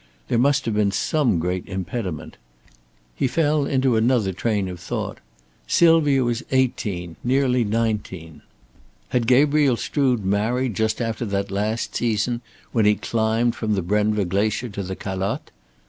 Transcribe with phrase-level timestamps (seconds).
[0.29, 2.37] There must have been some great impediment.
[3.15, 5.19] He fell into another train of thought.
[5.67, 8.41] Sylvia was eighteen, nearly nineteen.
[9.09, 12.41] Had Gabriel Strood married just after that last season
[12.71, 15.51] when he climbed from the Brenva Glacier to the Calotte.